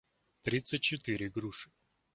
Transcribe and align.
тридцать 0.41 0.81
четыре 0.81 1.29
груши 1.29 1.69